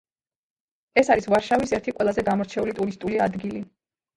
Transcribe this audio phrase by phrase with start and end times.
[1.01, 3.63] ეს არის ვარშავის ერთი ყველაზე გამორჩეული ტურისტული ადგილი.